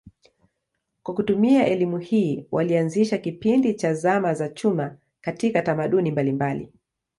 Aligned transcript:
Kwa 1.03 1.13
kutumia 1.15 1.67
elimu 1.67 1.97
hii 1.97 2.45
walianzisha 2.51 3.17
kipindi 3.17 3.73
cha 3.73 3.93
zama 3.93 4.33
za 4.33 4.49
chuma 4.49 4.97
katika 5.21 5.61
tamaduni 5.61 6.11
mbalimbali. 6.11 6.71